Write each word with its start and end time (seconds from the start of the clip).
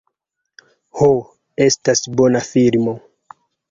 Ho, 1.03 1.11
estas 1.69 2.05
bona 2.19 2.45
filmo. 2.53 3.01